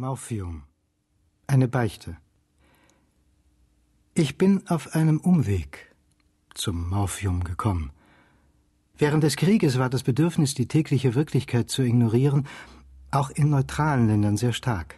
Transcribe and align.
Morphium. 0.00 0.62
Eine 1.46 1.68
Beichte. 1.68 2.16
Ich 4.14 4.38
bin 4.38 4.66
auf 4.66 4.94
einem 4.94 5.20
Umweg 5.20 5.94
zum 6.54 6.88
Morphium 6.88 7.44
gekommen. 7.44 7.90
Während 8.96 9.22
des 9.24 9.36
Krieges 9.36 9.78
war 9.78 9.90
das 9.90 10.02
Bedürfnis, 10.02 10.54
die 10.54 10.66
tägliche 10.68 11.14
Wirklichkeit 11.14 11.68
zu 11.68 11.82
ignorieren, 11.82 12.46
auch 13.10 13.28
in 13.28 13.50
neutralen 13.50 14.06
Ländern 14.06 14.38
sehr 14.38 14.54
stark. 14.54 14.94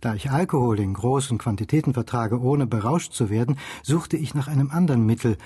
Da 0.00 0.14
ich 0.14 0.30
Alkohol 0.30 0.78
in 0.78 0.94
großen 0.94 1.38
Quantitäten 1.38 1.94
vertrage, 1.94 2.40
ohne 2.40 2.68
berauscht 2.68 3.12
zu 3.12 3.28
werden, 3.28 3.58
suchte 3.82 4.16
ich 4.16 4.36
nach 4.36 4.46
einem 4.46 4.70
anderen 4.70 5.04
Mittel 5.04 5.36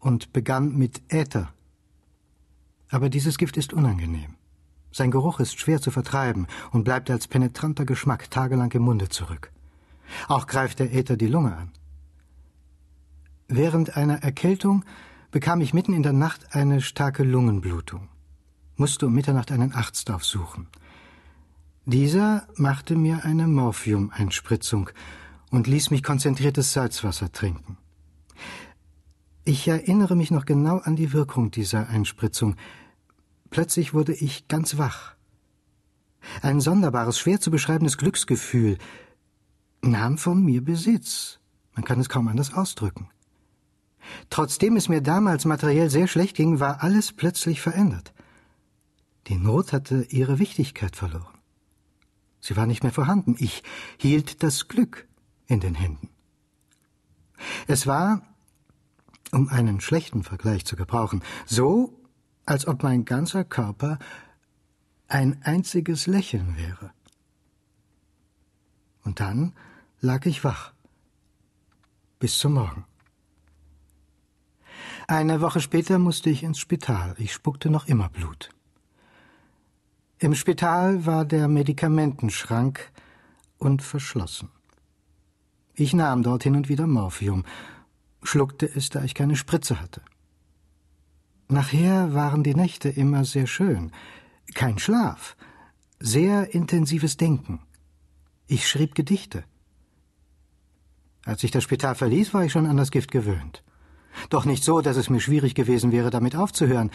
und 0.00 0.32
begann 0.32 0.76
mit 0.76 1.02
Äther. 1.06 1.54
Aber 2.88 3.10
dieses 3.10 3.38
Gift 3.38 3.56
ist 3.56 3.72
unangenehm. 3.72 4.39
Sein 4.92 5.10
Geruch 5.10 5.40
ist 5.40 5.58
schwer 5.60 5.80
zu 5.80 5.90
vertreiben 5.90 6.46
und 6.72 6.84
bleibt 6.84 7.10
als 7.10 7.28
penetranter 7.28 7.84
Geschmack 7.84 8.30
tagelang 8.30 8.72
im 8.72 8.82
Munde 8.82 9.08
zurück. 9.08 9.52
Auch 10.28 10.46
greift 10.46 10.78
der 10.80 10.92
Äther 10.92 11.16
die 11.16 11.28
Lunge 11.28 11.56
an. 11.56 11.72
Während 13.48 13.96
einer 13.96 14.22
Erkältung 14.22 14.84
bekam 15.30 15.60
ich 15.60 15.74
mitten 15.74 15.92
in 15.92 16.02
der 16.02 16.12
Nacht 16.12 16.54
eine 16.54 16.80
starke 16.80 17.22
Lungenblutung, 17.22 18.08
musste 18.76 19.06
um 19.06 19.14
Mitternacht 19.14 19.52
einen 19.52 19.72
Arzt 19.72 20.10
aufsuchen. 20.10 20.68
Dieser 21.86 22.46
machte 22.56 22.96
mir 22.96 23.24
eine 23.24 23.46
Morphium-Einspritzung 23.46 24.90
und 25.50 25.66
ließ 25.66 25.90
mich 25.90 26.02
konzentriertes 26.02 26.72
Salzwasser 26.72 27.32
trinken. 27.32 27.76
Ich 29.44 29.66
erinnere 29.66 30.14
mich 30.14 30.30
noch 30.30 30.44
genau 30.44 30.78
an 30.78 30.96
die 30.96 31.12
Wirkung 31.12 31.50
dieser 31.50 31.88
Einspritzung. 31.88 32.56
Plötzlich 33.50 33.92
wurde 33.94 34.14
ich 34.14 34.48
ganz 34.48 34.78
wach. 34.78 35.14
Ein 36.42 36.60
sonderbares, 36.60 37.18
schwer 37.18 37.40
zu 37.40 37.50
beschreibendes 37.50 37.98
Glücksgefühl 37.98 38.78
nahm 39.82 40.18
von 40.18 40.44
mir 40.44 40.62
Besitz. 40.64 41.40
Man 41.74 41.84
kann 41.84 42.00
es 42.00 42.08
kaum 42.08 42.28
anders 42.28 42.54
ausdrücken. 42.54 43.08
Trotzdem 44.28 44.76
es 44.76 44.88
mir 44.88 45.00
damals 45.00 45.44
materiell 45.44 45.90
sehr 45.90 46.08
schlecht 46.08 46.36
ging, 46.36 46.60
war 46.60 46.82
alles 46.82 47.12
plötzlich 47.12 47.60
verändert. 47.60 48.12
Die 49.26 49.36
Not 49.36 49.72
hatte 49.72 50.06
ihre 50.10 50.38
Wichtigkeit 50.38 50.96
verloren. 50.96 51.38
Sie 52.40 52.56
war 52.56 52.66
nicht 52.66 52.82
mehr 52.82 52.92
vorhanden. 52.92 53.36
Ich 53.38 53.62
hielt 53.98 54.42
das 54.42 54.68
Glück 54.68 55.06
in 55.46 55.60
den 55.60 55.74
Händen. 55.74 56.08
Es 57.66 57.86
war, 57.86 58.22
um 59.30 59.48
einen 59.48 59.80
schlechten 59.80 60.22
Vergleich 60.22 60.64
zu 60.64 60.76
gebrauchen, 60.76 61.22
so, 61.46 61.99
als 62.50 62.66
ob 62.66 62.82
mein 62.82 63.04
ganzer 63.04 63.44
Körper 63.44 64.00
ein 65.06 65.40
einziges 65.44 66.08
Lächeln 66.08 66.56
wäre. 66.56 66.90
Und 69.04 69.20
dann 69.20 69.52
lag 70.00 70.26
ich 70.26 70.42
wach. 70.42 70.72
Bis 72.18 72.38
zum 72.38 72.54
Morgen. 72.54 72.84
Eine 75.06 75.40
Woche 75.40 75.60
später 75.60 76.00
musste 76.00 76.28
ich 76.28 76.42
ins 76.42 76.58
Spital. 76.58 77.14
Ich 77.18 77.32
spuckte 77.32 77.70
noch 77.70 77.86
immer 77.86 78.08
Blut. 78.08 78.50
Im 80.18 80.34
Spital 80.34 81.06
war 81.06 81.24
der 81.24 81.46
Medikamentenschrank 81.46 82.90
und 83.58 83.80
verschlossen. 83.80 84.48
Ich 85.74 85.94
nahm 85.94 86.24
dort 86.24 86.42
hin 86.42 86.56
und 86.56 86.68
wieder 86.68 86.88
Morphium, 86.88 87.44
schluckte 88.24 88.66
es, 88.66 88.90
da 88.90 89.04
ich 89.04 89.14
keine 89.14 89.36
Spritze 89.36 89.80
hatte. 89.80 90.02
Nachher 91.50 92.14
waren 92.14 92.44
die 92.44 92.54
Nächte 92.54 92.88
immer 92.88 93.24
sehr 93.24 93.48
schön. 93.48 93.90
Kein 94.54 94.78
Schlaf, 94.78 95.36
sehr 95.98 96.54
intensives 96.54 97.16
Denken. 97.16 97.60
Ich 98.46 98.68
schrieb 98.68 98.94
Gedichte. 98.94 99.42
Als 101.24 101.42
ich 101.42 101.50
das 101.50 101.64
Spital 101.64 101.96
verließ, 101.96 102.32
war 102.34 102.44
ich 102.44 102.52
schon 102.52 102.66
an 102.66 102.76
das 102.76 102.92
Gift 102.92 103.10
gewöhnt. 103.10 103.64
Doch 104.28 104.44
nicht 104.44 104.62
so, 104.62 104.80
dass 104.80 104.96
es 104.96 105.10
mir 105.10 105.20
schwierig 105.20 105.56
gewesen 105.56 105.90
wäre, 105.90 106.10
damit 106.10 106.36
aufzuhören. 106.36 106.90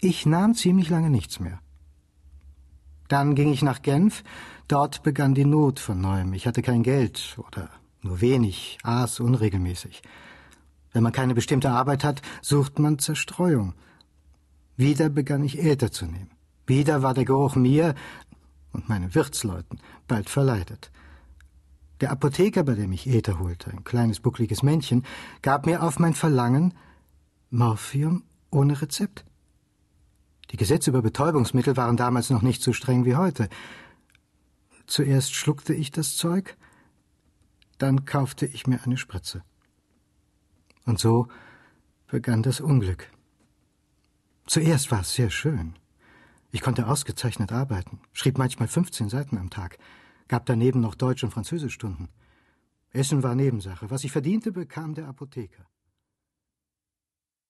Ich 0.00 0.24
nahm 0.24 0.54
ziemlich 0.54 0.88
lange 0.88 1.10
nichts 1.10 1.38
mehr. 1.38 1.60
Dann 3.08 3.34
ging 3.34 3.52
ich 3.52 3.62
nach 3.62 3.82
Genf. 3.82 4.24
Dort 4.68 5.02
begann 5.02 5.34
die 5.34 5.44
Not 5.44 5.80
von 5.80 6.00
neuem. 6.00 6.32
Ich 6.32 6.46
hatte 6.46 6.62
kein 6.62 6.82
Geld 6.82 7.36
oder 7.46 7.68
nur 8.00 8.22
wenig, 8.22 8.78
aß 8.82 9.20
unregelmäßig. 9.20 10.02
Wenn 10.96 11.02
man 11.02 11.12
keine 11.12 11.34
bestimmte 11.34 11.68
Arbeit 11.68 12.04
hat, 12.04 12.22
sucht 12.40 12.78
man 12.78 12.98
Zerstreuung. 12.98 13.74
Wieder 14.78 15.10
begann 15.10 15.44
ich 15.44 15.58
Äther 15.58 15.92
zu 15.92 16.06
nehmen. 16.06 16.30
Wieder 16.66 17.02
war 17.02 17.12
der 17.12 17.26
Geruch 17.26 17.54
mir 17.54 17.94
und 18.72 18.88
meinen 18.88 19.14
Wirtsleuten 19.14 19.78
bald 20.08 20.30
verleidet. 20.30 20.90
Der 22.00 22.10
Apotheker, 22.10 22.64
bei 22.64 22.72
dem 22.72 22.92
ich 22.92 23.06
Äther 23.06 23.38
holte, 23.38 23.72
ein 23.72 23.84
kleines 23.84 24.20
buckliges 24.20 24.62
Männchen, 24.62 25.04
gab 25.42 25.66
mir 25.66 25.82
auf 25.82 25.98
mein 25.98 26.14
Verlangen 26.14 26.72
Morphium 27.50 28.22
ohne 28.50 28.80
Rezept. 28.80 29.26
Die 30.50 30.56
Gesetze 30.56 30.88
über 30.88 31.02
Betäubungsmittel 31.02 31.76
waren 31.76 31.98
damals 31.98 32.30
noch 32.30 32.40
nicht 32.40 32.62
so 32.62 32.72
streng 32.72 33.04
wie 33.04 33.16
heute. 33.16 33.50
Zuerst 34.86 35.34
schluckte 35.34 35.74
ich 35.74 35.90
das 35.90 36.16
Zeug, 36.16 36.56
dann 37.76 38.06
kaufte 38.06 38.46
ich 38.46 38.66
mir 38.66 38.82
eine 38.82 38.96
Spritze. 38.96 39.42
Und 40.86 40.98
so 40.98 41.28
begann 42.06 42.42
das 42.42 42.60
Unglück. 42.60 43.10
Zuerst 44.46 44.90
war 44.90 45.00
es 45.00 45.14
sehr 45.14 45.30
schön. 45.30 45.74
Ich 46.52 46.60
konnte 46.62 46.86
ausgezeichnet 46.86 47.52
arbeiten, 47.52 48.00
schrieb 48.12 48.38
manchmal 48.38 48.68
15 48.68 49.08
Seiten 49.08 49.36
am 49.36 49.50
Tag, 49.50 49.78
gab 50.28 50.46
daneben 50.46 50.80
noch 50.80 50.94
Deutsch- 50.94 51.24
und 51.24 51.32
Französischstunden. 51.32 52.08
Essen 52.92 53.22
war 53.22 53.34
Nebensache. 53.34 53.90
Was 53.90 54.04
ich 54.04 54.12
verdiente, 54.12 54.52
bekam 54.52 54.94
der 54.94 55.08
Apotheker. 55.08 55.66